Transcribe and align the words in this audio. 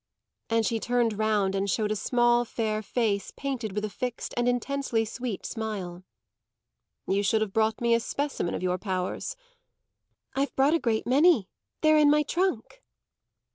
And 0.49 0.65
she 0.65 0.79
turned 0.79 1.19
round 1.19 1.53
and 1.53 1.69
showed 1.69 1.91
a 1.91 1.95
small, 1.95 2.43
fair 2.43 2.81
face 2.81 3.31
painted 3.37 3.73
with 3.73 3.85
a 3.85 3.89
fixed 3.91 4.33
and 4.35 4.49
intensely 4.49 5.05
sweet 5.05 5.45
smile. 5.45 6.01
"You 7.05 7.21
should 7.21 7.41
have 7.41 7.53
brought 7.53 7.79
me 7.79 7.93
a 7.93 7.99
specimen 7.99 8.55
of 8.55 8.63
your 8.63 8.79
powers." 8.79 9.35
"I've 10.33 10.55
brought 10.55 10.73
a 10.73 10.79
great 10.79 11.05
many; 11.05 11.49
they're 11.81 11.97
in 11.99 12.09
my 12.09 12.23
trunk." 12.23 12.81